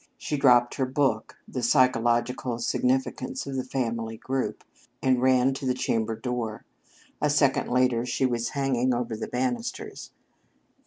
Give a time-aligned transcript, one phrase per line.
[0.17, 4.63] She dropped her book, "The Psychological Significance of the Family Group,"
[4.99, 6.65] and ran to the chamber door.
[7.21, 10.09] A second later she was hanging over the banisters.